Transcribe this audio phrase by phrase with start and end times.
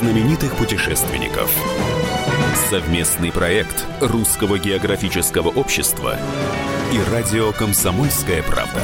[0.00, 1.54] знаменитых путешественников.
[2.70, 6.16] Совместный проект Русского географического общества
[6.90, 8.80] и радио «Комсомольская правда».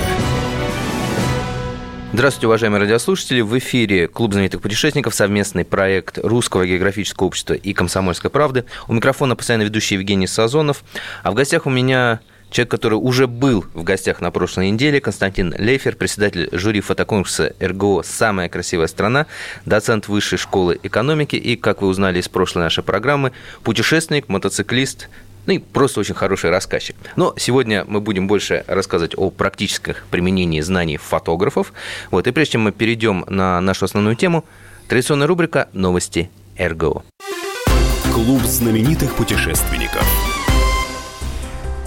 [2.12, 3.40] Здравствуйте, уважаемые радиослушатели.
[3.40, 8.67] В эфире Клуб знаменитых путешественников, совместный проект Русского географического общества и Комсомольской правды.
[8.87, 10.85] У микрофона постоянно ведущий Евгений Сазонов.
[11.22, 12.21] А в гостях у меня
[12.51, 18.03] человек, который уже был в гостях на прошлой неделе, Константин Лейфер, председатель жюри фотоконкурса РГО
[18.05, 19.27] «Самая красивая страна»,
[19.65, 25.09] доцент Высшей школы экономики и, как вы узнали из прошлой нашей программы, путешественник, мотоциклист,
[25.47, 26.97] ну и просто очень хороший рассказчик.
[27.15, 31.73] Но сегодня мы будем больше рассказывать о практических применении знаний фотографов.
[32.11, 34.45] Вот, и прежде чем мы перейдем на нашу основную тему,
[34.89, 37.05] традиционная рубрика «Новости РГО».
[38.12, 40.05] Клуб знаменитых путешественников–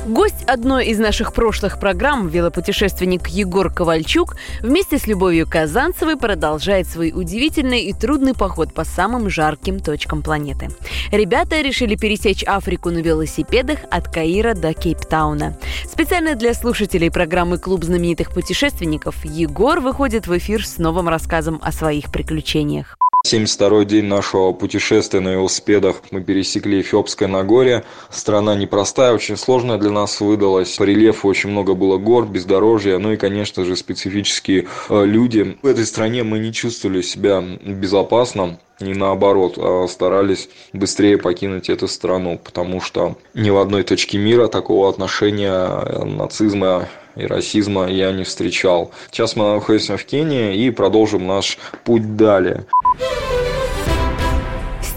[0.10, 7.12] Гость одной из наших прошлых программ, велопутешественник Егор Ковальчук, вместе с Любовью Казанцевой продолжает свой
[7.14, 10.70] удивительный и трудный поход по самым жарким точкам планеты.
[11.12, 15.60] Ребята решили пересечь Африку на велосипедах от Каира до Кейптауна.
[15.86, 21.72] Специально для слушателей программы «Клуб знаменитых путешественников» Егор выходит в эфир с новым рассказом о
[21.72, 22.98] своих приключениях.
[23.26, 27.84] 72-й день нашего путешествия на велосипедах мы пересекли Эфиопское Нагорье.
[28.10, 30.78] Страна непростая, очень сложная для нас выдалась.
[30.78, 35.58] По рельефу очень много было гор, бездорожья, ну и, конечно же, специфические э, люди.
[35.62, 41.88] В этой стране мы не чувствовали себя безопасно и наоборот, а старались быстрее покинуть эту
[41.88, 48.12] страну, потому что ни в одной точке мира такого отношения э, нацизма и расизма я
[48.12, 48.92] не встречал.
[49.12, 52.66] Сейчас мы находимся в Кении и продолжим наш путь далее.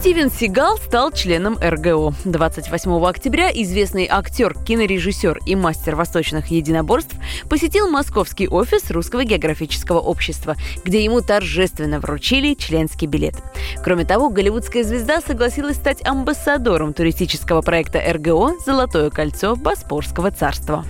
[0.02, 2.12] Стивен Сигал стал членом РГО.
[2.24, 7.14] 28 октября известный актер, кинорежиссер и мастер восточных единоборств
[7.48, 13.36] посетил московский офис Русского географического общества, где ему торжественно вручили членский билет.
[13.84, 20.84] Кроме того, голливудская звезда согласилась стать амбассадором туристического проекта РГО «Золотое кольцо Боспорского царства».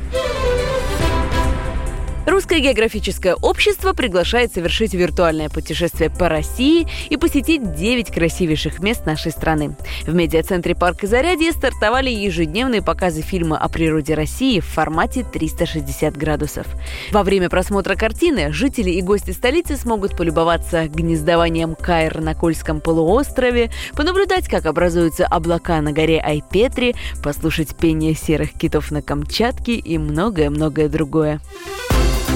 [2.25, 9.33] Русское географическое общество приглашает совершить виртуальное путешествие по России и посетить 9 красивейших мест нашей
[9.33, 9.77] страны.
[10.07, 16.67] В медиацентре парка Зарядье стартовали ежедневные показы фильма о природе России в формате 360 градусов.
[17.11, 23.73] Во время просмотра картины жители и гости столицы смогут полюбоваться гнездованием Кайр на Кольском полуострове,
[23.95, 30.89] понаблюдать, как образуются облака на горе Айпетри, послушать пение серых китов на Камчатке и многое-многое
[30.89, 31.41] другое.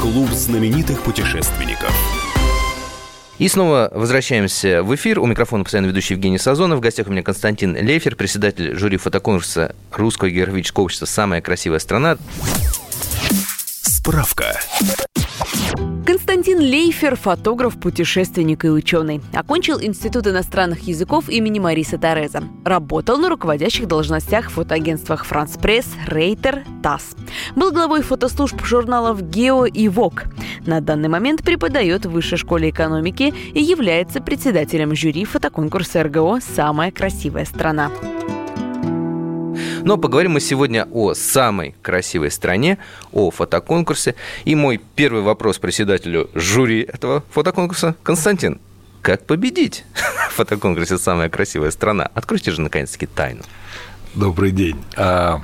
[0.00, 1.92] Клуб знаменитых путешественников.
[3.38, 5.18] И снова возвращаемся в эфир.
[5.18, 6.78] У микрофона постоянно ведущий Евгений Сазонов.
[6.78, 12.18] В гостях у меня Константин Лейфер, председатель жюри фотоконкурса Русского географического общества «Самая красивая страна».
[13.82, 14.60] Справка.
[16.46, 19.20] Константин Лейфер– фотограф, путешественник и ученый.
[19.34, 22.44] Окончил Институт иностранных языков имени Мариса Тереза.
[22.64, 27.16] Работал на руководящих должностях в фотоагентствах «Франс Пресс», «Рейтер», «ТАСС».
[27.56, 30.26] Был главой фотослужб журналов «Гео» и «Вок».
[30.66, 36.92] На данный момент преподает в Высшей школе экономики и является председателем жюри фотоконкурса РГО «Самая
[36.92, 37.90] красивая страна».
[39.86, 42.78] Но поговорим мы сегодня о самой красивой стране,
[43.12, 44.16] о фотоконкурсе.
[44.44, 47.94] И мой первый вопрос председателю жюри этого фотоконкурса.
[48.02, 48.60] Константин,
[49.00, 49.84] как победить
[50.30, 52.10] в фотоконкурсе «Самая красивая страна»?
[52.14, 53.44] Откройте же, наконец-таки, тайну.
[54.16, 54.76] Добрый день.
[54.96, 55.40] А,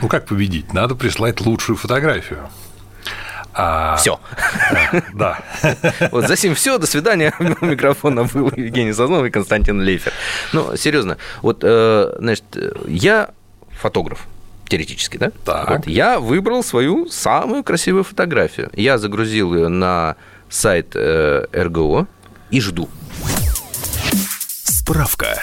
[0.00, 0.72] ну, как победить?
[0.72, 2.48] Надо прислать лучшую фотографию.
[3.54, 3.94] А...
[3.94, 4.18] Все.
[5.14, 5.38] Да.
[6.10, 6.78] Вот за сим все.
[6.78, 7.32] До свидания.
[7.38, 10.12] У микрофона был Евгений Сазнов и Константин Лейфер.
[10.52, 11.16] Ну, серьезно.
[11.42, 12.44] Вот, э, значит,
[12.88, 13.30] я
[13.78, 14.26] фотограф
[14.68, 15.32] теоретически, да?
[15.44, 15.68] Так.
[15.68, 18.70] Вот, я выбрал свою самую красивую фотографию.
[18.74, 20.16] Я загрузил ее на
[20.48, 22.06] сайт э, РГО
[22.50, 22.88] и жду.
[24.64, 25.42] Справка.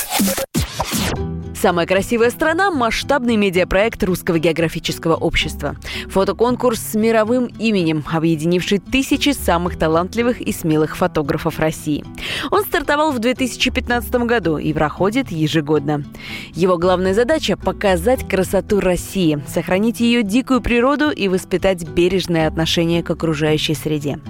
[1.62, 5.76] Самая красивая страна– масштабный медиапроект Русского географического общества.
[6.08, 12.06] Фотоконкурс с мировым именем, объединивший тысячи самых талантливых и смелых фотографов России.
[12.50, 16.06] Он стартовал в 2015 году и проходит ежегодно.
[16.54, 23.10] Его главная задача– показать красоту России, сохранить ее дикую природу и воспитать бережное отношение к
[23.10, 24.22] окружающей среде.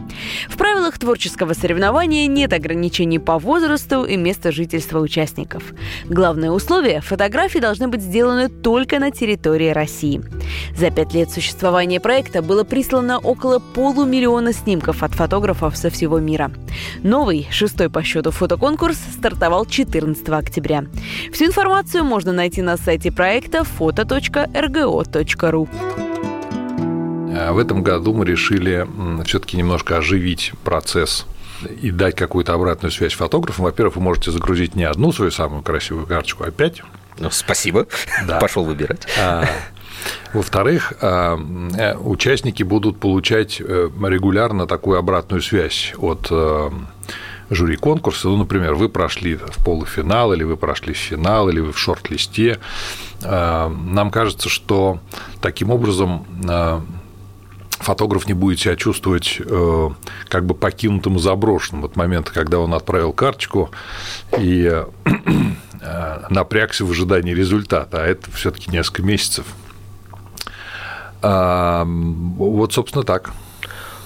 [0.49, 5.61] В правилах творческого соревнования нет ограничений по возрасту и месту жительства участников.
[6.05, 10.21] Главное условие– фотографии должны быть сделаны только на территории России.
[10.77, 16.49] За пять лет существования проекта было прислано около полумиллиона снимков от фотографов со всего мира.
[17.03, 20.85] Новый, шестой по счету фотоконкурс стартовал 14 октября.
[21.33, 25.67] Всю информацию можно найти на сайте проекта foto.rgo.ru.
[27.37, 28.87] А в этом году мы решили
[29.25, 31.25] все-таки немножко оживить процесс
[31.81, 36.07] и дать какую-то обратную связь фотографам, во-первых, вы можете загрузить не одну свою самую красивую
[36.07, 36.81] карточку, а пять.
[37.19, 37.85] Ну, спасибо.
[38.25, 38.39] Да.
[38.41, 39.05] Пошел выбирать.
[39.19, 39.45] А,
[40.33, 41.37] во-вторых, а,
[41.77, 46.69] э, участники будут получать э, регулярно такую обратную связь от э,
[47.49, 48.29] жюри конкурса.
[48.29, 52.59] Ну, например, вы прошли в полуфинал, или вы прошли в финал, или вы в шорт-листе.
[53.21, 54.99] Нам кажется, что
[55.41, 56.25] таким образом
[57.71, 59.41] фотограф не будет себя чувствовать
[60.29, 63.71] как бы покинутым и заброшенным от момента, когда он отправил карточку
[64.37, 64.85] и
[66.29, 69.45] напрягся в ожидании результата, а это все-таки несколько месяцев.
[71.21, 73.31] Вот, собственно, так.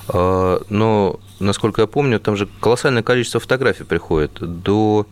[0.07, 4.37] А, но, насколько я помню, там же колоссальное количество фотографий приходит.
[4.39, 5.07] До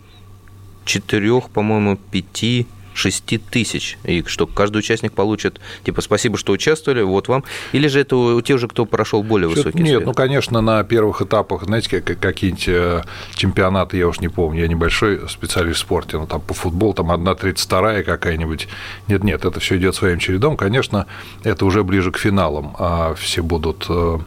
[0.86, 7.28] четырех, по-моему, пяти 6 тысяч, и что каждый участник получит, типа, спасибо, что участвовали, вот
[7.28, 10.06] вам, или же это у тех же, кто прошел более высокий Нет, свет?
[10.06, 13.04] ну, конечно, на первых этапах, знаете, какие-нибудь э,
[13.36, 17.12] чемпионаты, я уж не помню, я небольшой специалист в спорте, но там по футболу, там
[17.12, 18.68] 1.32 какая-нибудь,
[19.08, 21.08] нет-нет, это все идет своим чередом, конечно,
[21.44, 24.20] это уже ближе к финалам, а все будут э,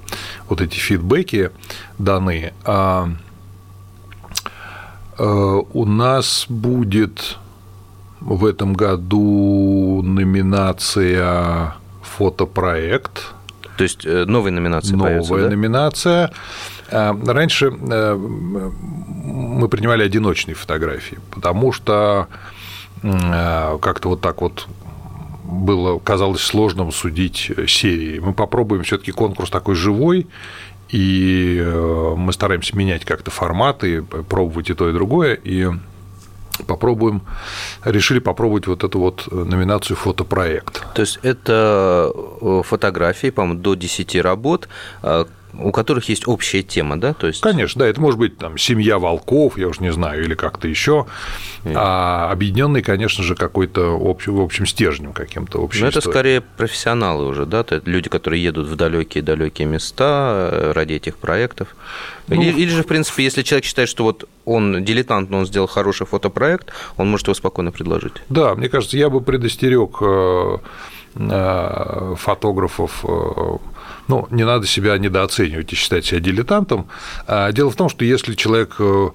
[0.48, 1.50] вот эти фидбэки
[1.98, 3.10] даны, а
[5.18, 7.38] э, у нас будет
[8.24, 13.34] в этом году номинация фотопроект.
[13.76, 15.48] То есть э, новая номинация Новая появится, да?
[15.50, 16.30] номинация.
[16.90, 22.28] А, раньше э, мы принимали одиночные фотографии, потому что
[23.02, 24.68] э, как-то вот так вот
[25.44, 28.20] было, казалось сложным судить серии.
[28.20, 30.26] Мы попробуем все-таки конкурс такой живой,
[30.88, 31.62] и
[32.16, 35.34] мы стараемся менять как-то форматы, пробовать и то, и другое.
[35.34, 35.68] И
[36.66, 37.22] попробуем,
[37.84, 40.82] решили попробовать вот эту вот э, номинацию фотопроект.
[40.94, 44.68] То есть это э, фотографии, по-моему, до 10 работ,
[45.02, 45.24] э,
[45.58, 47.14] у которых есть общая тема, да?
[47.14, 47.40] То есть...
[47.40, 51.06] Конечно, да, это может быть там семья волков, я уж не знаю, или как-то еще,
[51.64, 55.82] а объединенный, конечно же, какой-то общим, в общем стержнем каким-то общим.
[55.82, 60.94] Но это скорее профессионалы уже, да, это люди, которые едут в далекие-далекие места э, ради
[60.94, 61.68] этих проектов.
[62.26, 65.46] Ну, или, или же, в принципе, если человек считает, что вот он дилетант, но он
[65.46, 68.14] сделал хороший фотопроект, он может его спокойно предложить.
[68.28, 70.58] Да, мне кажется, я бы предостерег э,
[71.16, 73.04] э, фотографов
[74.08, 76.86] ну, не надо себя недооценивать и считать себя дилетантом.
[77.26, 79.08] А дело в том, что если человек э,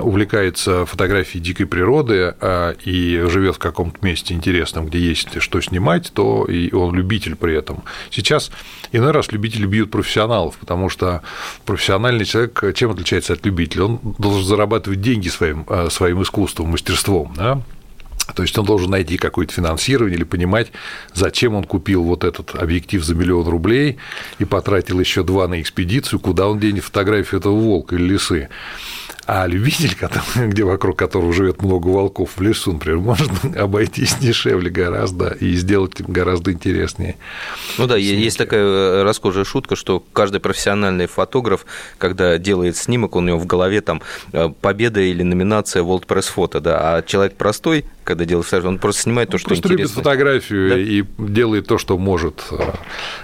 [0.00, 6.12] увлекается фотографией дикой природы а, и живет в каком-то месте интересном, где есть что снимать,
[6.14, 7.82] то и он любитель при этом.
[8.10, 8.50] Сейчас
[8.92, 11.22] иной раз любители бьют профессионалов, потому что
[11.64, 13.84] профессиональный человек чем отличается от любителя?
[13.84, 17.34] Он должен зарабатывать деньги своим, э, своим искусством, мастерством.
[17.36, 17.60] Да?
[18.32, 20.72] То есть он должен найти какое-то финансирование или понимать,
[21.12, 23.98] зачем он купил вот этот объектив за миллион рублей
[24.38, 28.48] и потратил еще два на экспедицию, куда он денет фотографию этого волка или лисы.
[29.26, 34.70] А любитель, который, где вокруг которого живет много волков в лесу, например, может обойтись дешевле
[34.70, 37.16] гораздо и сделать гораздо интереснее.
[37.78, 38.22] Ну да, снимки.
[38.22, 41.64] есть такая э, расхожая шутка, что каждый профессиональный фотограф,
[41.96, 46.60] когда делает снимок, у него в голове там э, победа или номинация World Press Photo,
[46.60, 49.82] да, а человек простой, когда делает фотографию, он просто снимает то, что просто интересно.
[49.82, 50.78] любит фотографию да?
[50.78, 52.44] и делает то, что может.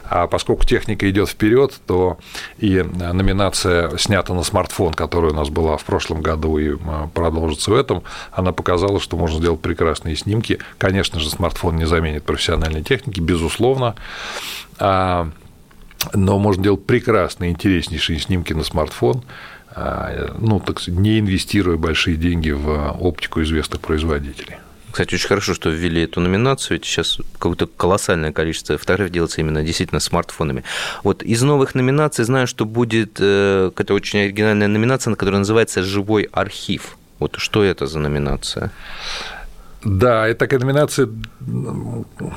[0.05, 2.19] А поскольку техника идет вперед, то
[2.59, 6.77] и номинация снята на смартфон, которая у нас была в прошлом году и
[7.15, 10.59] продолжится в этом, она показала, что можно сделать прекрасные снимки.
[10.79, 13.97] Конечно же, смартфон не заменит профессиональной техники, безусловно.
[14.79, 15.29] А,
[16.15, 19.25] но можно делать прекрасные, интереснейшие снимки на смартфон,
[19.75, 24.59] а, ну, так не инвестируя большие деньги в оптику известных производителей.
[24.91, 30.01] Кстати, очень хорошо, что ввели эту номинацию, сейчас какое-то колоссальное количество фотографий делается именно действительно
[30.01, 30.65] смартфонами.
[31.05, 36.29] Вот из новых номинаций знаю, что будет э, какая-то очень оригинальная номинация, которая называется «Живой
[36.33, 36.97] архив».
[37.19, 38.73] Вот что это за номинация?
[39.85, 41.09] Да, это такая номинация,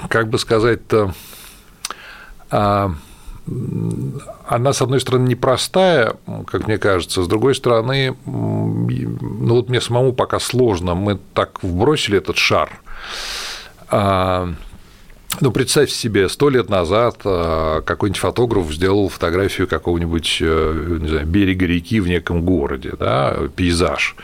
[0.09, 1.13] как бы сказать-то,
[2.49, 2.93] а,
[4.47, 6.15] она, с одной стороны, непростая,
[6.47, 12.17] как мне кажется, с другой стороны, ну вот мне самому пока сложно, мы так вбросили
[12.17, 12.79] этот шар.
[13.89, 14.53] А,
[15.41, 21.25] ну, представьте себе, сто лет назад а, какой-нибудь фотограф сделал фотографию какого-нибудь э, не знаю,
[21.25, 24.15] берега реки в неком городе, да, пейзаж.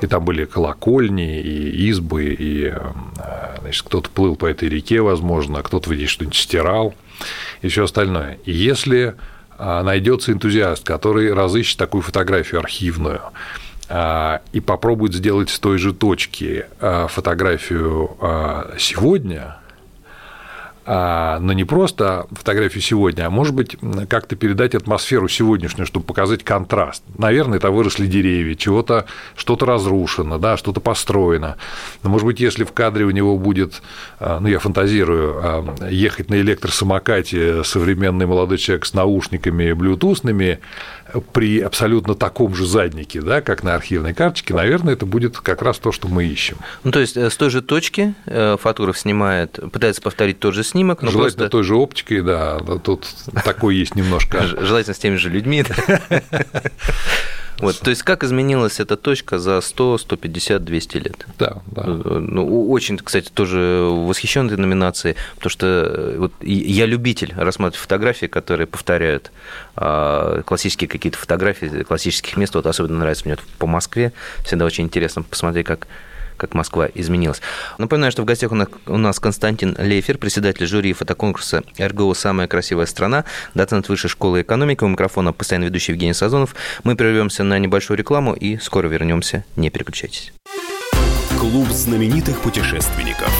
[0.00, 2.78] И там были колокольни, и избы, и э,
[3.60, 6.94] значит, кто-то плыл по этой реке, возможно, кто-то здесь что-нибудь стирал
[7.62, 8.38] и все остальное.
[8.44, 9.14] Если
[9.58, 13.20] а, найдется энтузиаст, который разыщет такую фотографию архивную,
[13.88, 18.16] а, и попробует сделать с той же точки а, фотографию
[18.78, 19.56] сегодня,
[20.88, 23.76] но не просто фотографию сегодня, а может быть
[24.08, 27.02] как-то передать атмосферу сегодняшнюю, чтобы показать контраст.
[27.18, 29.04] Наверное, это выросли деревья, чего-то
[29.36, 31.56] что-то разрушено, да, что-то построено.
[32.02, 33.82] Но, может быть, если в кадре у него будет,
[34.18, 40.60] а, ну, я фантазирую, а, ехать на электросамокате современный молодой человек с наушниками блютусными,
[41.32, 45.78] при абсолютно таком же заднике, да, как на архивной карточке, наверное, это будет как раз
[45.78, 46.56] то, что мы ищем.
[46.84, 50.64] Ну, то есть э, с той же точки э, фотограф снимает, пытается повторить тот же
[50.64, 51.50] снимок, но Желательно просто...
[51.50, 53.06] той же оптикой, да, тут
[53.44, 54.42] такой есть немножко.
[54.60, 55.64] Желательно с теми же людьми.
[57.60, 61.26] Вот, то есть как изменилась эта точка за 100, 150, 200 лет?
[61.38, 61.84] Да, да.
[61.84, 68.26] Ну, очень, кстати, тоже восхищен этой номинацией, потому что э, вот я любитель рассматривать фотографии,
[68.26, 69.32] которые повторяют
[69.76, 72.54] а, классические какие-то фотографии классических мест.
[72.54, 74.12] Вот особенно нравится мне по Москве.
[74.44, 75.86] Всегда очень интересно посмотреть, как
[76.38, 77.42] как Москва изменилась.
[77.76, 83.24] Напоминаю, что в гостях у нас Константин Лейфер, председатель жюри фотоконкурса РГО «Самая красивая страна»,
[83.54, 86.54] доцент Высшей школы экономики, у микрофона постоянно ведущий Евгений Сазонов.
[86.84, 89.44] Мы прервемся на небольшую рекламу и скоро вернемся.
[89.56, 90.32] Не переключайтесь.
[91.38, 93.30] Клуб знаменитых путешественников.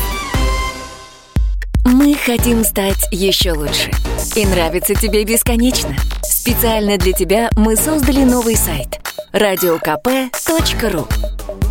[1.84, 3.90] Мы хотим стать еще лучше.
[4.36, 5.96] И нравится тебе бесконечно.
[6.22, 9.00] Специально для тебя мы создали новый сайт–
[9.32, 11.08] радиокп.ру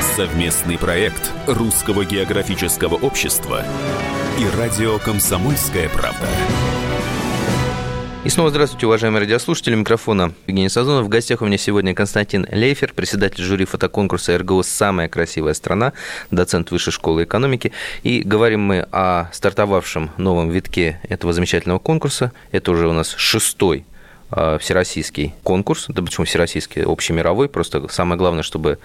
[0.00, 3.64] Совместный проект Русского географического общества
[4.38, 6.28] и радио «Комсомольская правда».
[8.22, 9.74] И снова здравствуйте, уважаемые радиослушатели.
[9.74, 11.06] Микрофона Евгений Сазонов.
[11.06, 15.94] В гостях у меня сегодня Константин Лейфер, председатель жюри фотоконкурса РГО «Самая красивая страна»,
[16.30, 17.72] доцент Высшей школы экономики.
[18.02, 22.32] И говорим мы о стартовавшем новом витке этого замечательного конкурса.
[22.50, 23.86] Это уже у нас шестой
[24.30, 28.78] всероссийский конкурс, да почему всероссийский, общемировой, просто самое главное, чтобы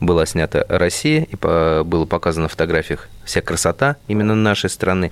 [0.00, 5.10] была снята Россия, и было показано на фотографиях вся красота именно нашей страны.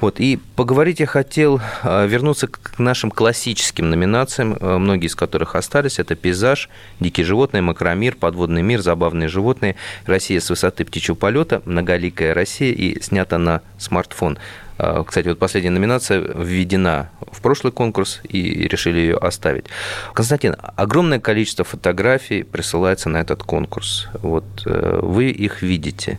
[0.00, 5.56] Вот, и поговорить я хотел, э, вернуться к нашим классическим номинациям, э, многие из которых
[5.56, 6.70] остались, это пейзаж,
[7.00, 13.02] дикие животные, макромир, подводный мир, забавные животные, Россия с высоты птичьего полета, многоликая Россия и
[13.02, 14.38] снята на смартфон.
[14.78, 19.66] А, кстати, вот последняя номинация введена в прошлый конкурс и решили ее оставить.
[20.14, 24.08] Константин, огромное количество фотографий присылается на этот конкурс.
[24.22, 26.18] Вот э, вы их видите.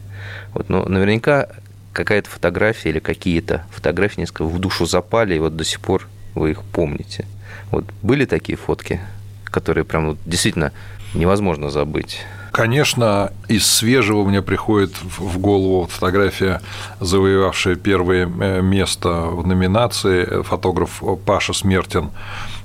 [0.53, 1.47] Вот, но наверняка
[1.93, 6.51] какая-то фотография или какие-то фотографии несколько в душу запали, и вот до сих пор вы
[6.51, 7.25] их помните.
[7.71, 8.99] Вот были такие фотки,
[9.45, 10.73] которые прям вот действительно
[11.13, 12.25] невозможно забыть?
[12.51, 16.61] Конечно, из свежего мне приходит в голову фотография,
[16.99, 22.09] завоевавшая первое э, место в номинации, фотограф Паша Смертин.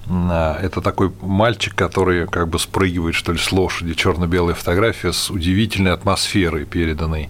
[0.07, 5.31] Э, это такой мальчик, который как бы спрыгивает, что ли, с лошади, черно-белая фотография с
[5.31, 7.29] удивительной атмосферой, переданной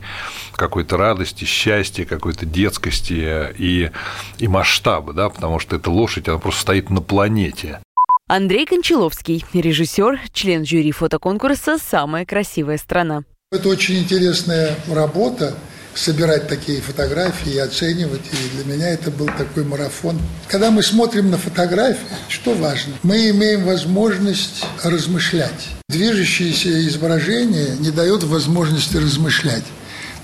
[0.54, 3.90] какой-то радости, счастья, какой-то детскости и,
[4.38, 7.80] и масштаба, да, потому что эта лошадь, она просто стоит на планете.
[8.26, 13.24] Андрей Кончаловский, режиссер, член жюри фотоконкурса «Самая красивая страна».
[13.52, 15.54] Это очень интересная работа,
[15.92, 18.22] собирать такие фотографии и оценивать.
[18.32, 20.18] И для меня это был такой марафон.
[20.48, 22.00] Когда мы смотрим на фотографии,
[22.30, 22.94] что важно?
[23.02, 25.68] Мы имеем возможность размышлять.
[25.90, 29.64] Движущееся изображение не дает возможности размышлять.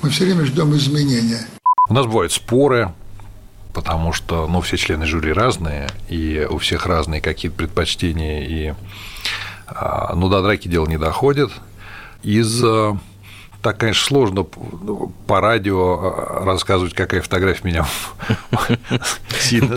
[0.01, 1.47] Мы все время ждем изменения.
[1.87, 2.95] У нас бывают споры,
[3.73, 8.75] потому что, ну, все члены жюри разные, и у всех разные какие-то предпочтения, и,
[9.67, 11.51] а, ну, до драки дело не доходит.
[12.23, 12.63] Из
[13.63, 14.47] так, конечно, сложно
[14.83, 17.87] ну, по радио а, рассказывать, какая фотография меня
[19.39, 19.75] сильно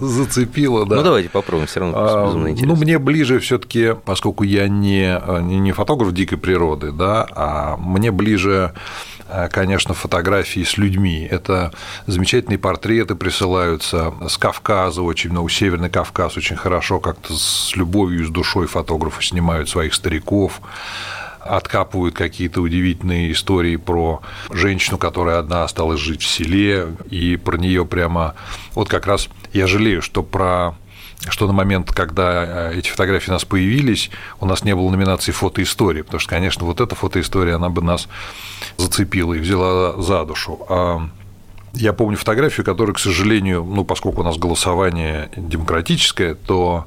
[0.00, 0.84] зацепила.
[0.84, 5.70] Ну, давайте попробуем, все равно а, Ну, мне ближе все таки поскольку я не, не
[5.70, 9.15] фотограф дикой природы, да, а мне ближе Э,
[9.50, 11.26] конечно, фотографии с людьми.
[11.30, 11.72] Это
[12.06, 18.30] замечательные портреты присылаются с Кавказа, очень много, Северный Кавказ очень хорошо как-то с любовью, с
[18.30, 20.60] душой фотографы снимают своих стариков
[21.48, 27.86] откапывают какие-то удивительные истории про женщину, которая одна осталась жить в селе, и про нее
[27.86, 28.34] прямо...
[28.74, 30.74] Вот как раз я жалею, что про
[31.28, 35.32] что на момент, когда э, эти фотографии у нас появились, у нас не было номинации
[35.32, 38.08] фотоистории, потому что, конечно, вот эта фотоистория, она бы нас
[38.76, 40.64] зацепила и взяла за душу.
[40.68, 41.08] А
[41.74, 46.86] Я помню фотографию, которая, к сожалению, ну, поскольку у нас голосование демократическое, то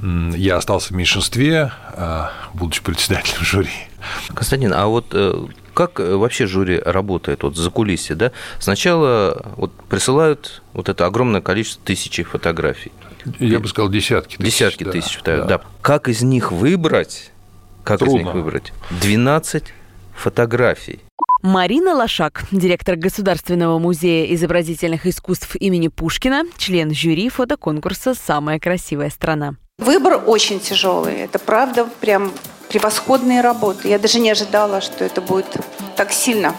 [0.00, 3.70] я остался в меньшинстве, а, будучи председателем жюри.
[4.34, 8.32] Константин, а вот э, как вообще жюри работает вот за кулисье, да?
[8.58, 12.92] Сначала вот присылают вот это огромное количество тысячи фотографий.
[13.38, 14.52] Я бы сказал десятки тысяч.
[14.52, 15.44] Десятки да, тысяч, да.
[15.44, 15.60] да.
[15.80, 17.30] Как из них выбрать?
[17.84, 18.18] Как Трудно.
[18.18, 18.72] из них выбрать?
[19.00, 19.64] 12
[20.14, 21.00] фотографий.
[21.42, 29.56] Марина Лошак, директор Государственного музея изобразительных искусств имени Пушкина, член жюри фотоконкурса «Самая красивая страна».
[29.78, 31.14] Выбор очень тяжелый.
[31.16, 32.30] Это правда прям
[32.72, 33.88] превосходные работы.
[33.88, 35.56] Я даже не ожидала, что это будет
[35.94, 36.54] так сильно.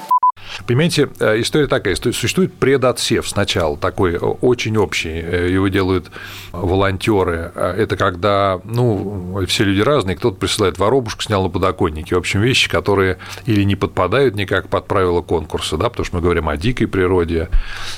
[0.67, 6.11] Понимаете, э, история такая, существует предотсев сначала, такой очень общий, э, его делают
[6.51, 7.51] волонтеры.
[7.55, 12.15] Э, это когда, ну, все люди разные, кто-то присылает воробушку, снял на подоконнике.
[12.15, 16.21] В общем, вещи, которые или не подпадают никак под правила конкурса, да, потому что мы
[16.21, 17.49] говорим о дикой природе,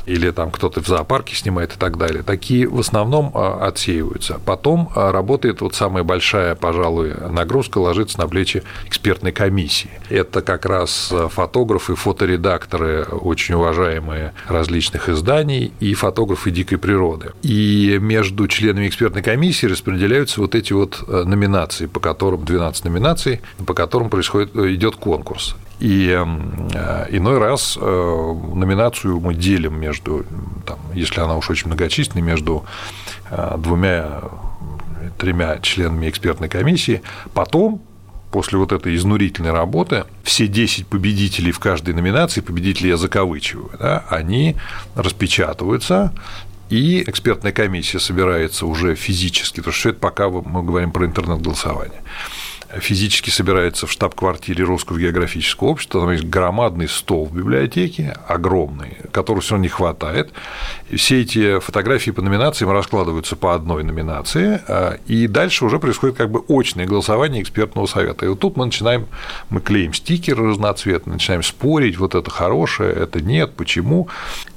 [0.06, 2.24] или там кто-то в зоопарке снимает и так далее.
[2.24, 4.40] Такие в основном отсеиваются.
[4.46, 9.90] Потом работает вот самая большая, пожалуй, нагрузка ложится на плечи экспертной комиссии.
[10.10, 17.32] Это как раз фотографы, фоторедакторы, редакторы, очень уважаемые различных изданий, и фотографы дикой природы.
[17.42, 23.42] И между членами экспертной комиссии распределяются вот эти вот э, номинации, по которым 12 номинаций,
[23.66, 25.56] по которым происходит, э, идет конкурс.
[25.80, 30.26] И э, иной раз номинацию мы делим между,
[30.66, 32.66] там, если она уж очень многочисленная, между
[33.58, 34.22] двумя
[35.18, 37.02] тремя членами экспертной комиссии.
[37.34, 37.82] Потом
[38.32, 44.04] после вот этой изнурительной работы все 10 победителей в каждой номинации, победители я закавычиваю, да,
[44.10, 44.56] они
[44.96, 46.14] распечатываются,
[46.70, 52.02] и экспертная комиссия собирается уже физически, потому что это пока мы говорим про интернет-голосование
[52.80, 59.42] физически собирается в штаб-квартире Русского географического общества, там есть громадный стол в библиотеке, огромный, которого
[59.42, 60.32] все равно не хватает.
[60.94, 66.30] Все эти фотографии по номинациям раскладываются по одной номинации, а, и дальше уже происходит как
[66.30, 68.26] бы очное голосование экспертного совета.
[68.26, 69.08] И вот тут мы начинаем,
[69.50, 74.10] мы клеим стикеры разноцветные, начинаем спорить, вот это хорошее, это нет, почему.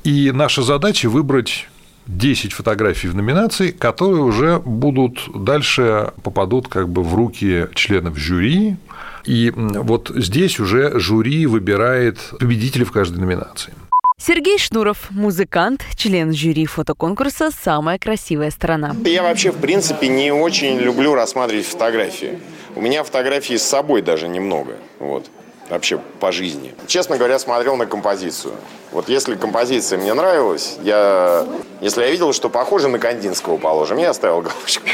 [0.04, 1.68] И наша задача выбрать
[2.08, 8.76] 10 фотографий в номинации, которые уже будут дальше попадут как бы в руки членов жюри.
[9.24, 13.74] И вот здесь уже жюри выбирает победителей в каждой номинации.
[14.20, 18.96] Сергей Шнуров, музыкант, член жюри фотоконкурса «Самая красивая страна».
[19.04, 22.38] Я вообще, в принципе, не очень люблю рассматривать фотографии.
[22.74, 24.76] У меня фотографий с собой даже немного.
[24.98, 25.30] Вот
[25.70, 26.74] вообще по жизни.
[26.86, 28.54] Честно говоря, смотрел на композицию.
[28.92, 31.46] Вот если композиция мне нравилась, я,
[31.80, 34.86] если я видел, что похоже на Кандинского, положим, я оставил галочку.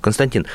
[0.00, 0.46] Константин,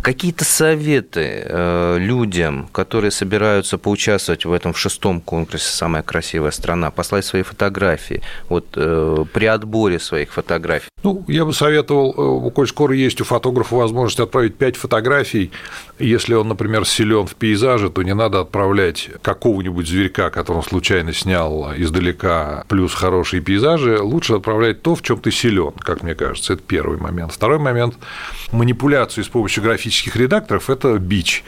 [0.00, 6.90] какие-то советы э, людям, которые собираются поучаствовать в этом в шестом конкурсе «Самая красивая страна»,
[6.90, 10.88] послать свои фотографии, вот э, при отборе своих фотографий?
[11.02, 15.50] Ну, я бы советовал, э, коль скоро есть у фотографа возможность отправить пять фотографий,
[15.98, 21.12] если он, например, силен в пейзаже, то не надо отправлять какого-нибудь зверька, который он случайно
[21.12, 26.54] снял издалека, плюс хорошие пейзажи, лучше отправлять то, в чем ты силен, как мне кажется,
[26.54, 27.32] это первый момент.
[27.32, 27.94] Второй момент–
[28.52, 31.42] манипуляцию с помощью графических редакторов– это бич.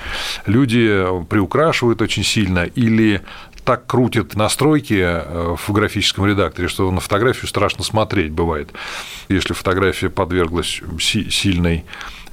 [0.47, 3.23] Люди приукрашивают очень сильно или
[3.64, 8.70] так крутят настройки э, в графическом редакторе, что на фотографию страшно смотреть бывает.
[9.31, 11.85] Если фотография подверглась сильной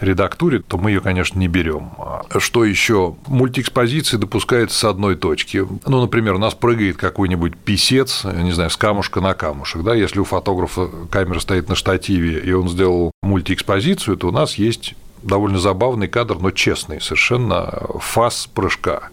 [0.02, 1.92] редактуре, то мы ее, конечно, не берем.
[2.40, 3.16] Что еще?
[3.28, 5.66] Мультиэкспозиции допускается с одной точки.
[5.86, 9.84] Ну, например, у нас прыгает какой-нибудь писец, не знаю, с камушка на камушек.
[9.84, 9.94] Да?
[9.94, 14.96] Если у фотографа камера стоит на штативе, и он сделал мультиэкспозицию, то у нас есть
[15.24, 19.10] довольно забавный кадр, но честный, совершенно фас прыжка.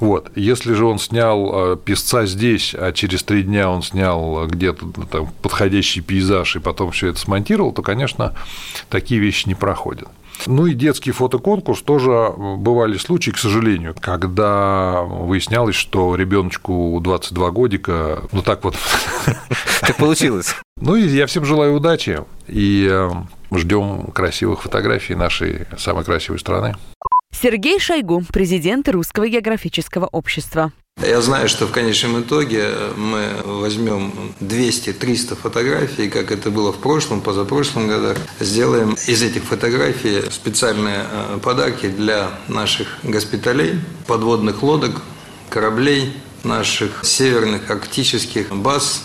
[0.00, 0.30] Вот.
[0.34, 5.28] Если же он снял э, песца здесь, а через три дня он снял где-то там,
[5.42, 8.34] подходящий пейзаж и потом все это смонтировал, то, конечно,
[8.88, 10.08] такие вещи не проходят.
[10.46, 18.22] Ну и детский фотоконкурс тоже бывали случаи, к сожалению, когда выяснялось, что ребеночку 22 годика,
[18.32, 18.76] ну так вот.
[19.80, 20.54] Как получилось.
[20.80, 23.10] Ну и я всем желаю удачи и э,
[23.58, 26.76] ждем красивых фотографий нашей самой красивой страны.
[27.32, 30.72] Сергей Шойгу, президент Русского географического общества.
[31.02, 37.20] Я знаю, что в конечном итоге мы возьмем 200-300 фотографий, как это было в прошлом,
[37.20, 38.16] позапрошлом годах.
[38.38, 45.02] Сделаем из этих фотографий специальные э, подарки для наших госпиталей, подводных лодок,
[45.50, 46.12] кораблей,
[46.44, 49.04] наших северных арктических баз,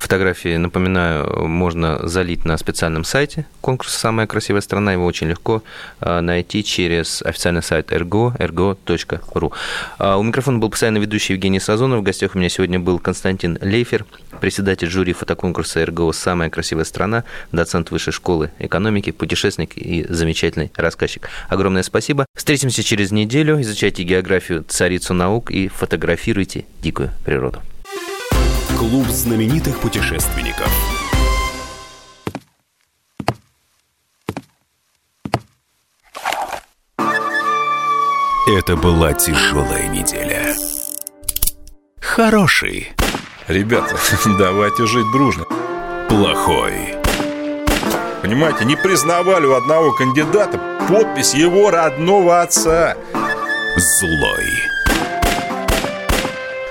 [0.00, 4.94] Фотографии, напоминаю, можно залить на специальном сайте конкурса «Самая красивая страна».
[4.94, 5.62] Его очень легко
[6.00, 9.52] а, найти через официальный сайт ergo, ergo.ru.
[9.98, 12.00] А, у микрофона был постоянно ведущий Евгений Сазонов.
[12.00, 14.06] В гостях у меня сегодня был Константин Лейфер,
[14.40, 16.10] председатель жюри фотоконкурса «Эрго.
[16.12, 21.28] Самая красивая страна», доцент Высшей школы экономики, путешественник и замечательный рассказчик.
[21.50, 22.24] Огромное спасибо.
[22.34, 23.60] Встретимся через неделю.
[23.60, 27.60] Изучайте географию, царицу наук и фотографируйте дикую природу.
[28.80, 30.72] Клуб знаменитых путешественников.
[38.48, 40.56] Это была тяжелая неделя.
[42.00, 42.92] Хороший.
[43.48, 43.98] Ребята,
[44.38, 45.44] давайте жить дружно.
[46.08, 46.94] Плохой.
[48.22, 52.96] Понимаете, не признавали у одного кандидата подпись его родного отца.
[53.76, 54.69] Злой.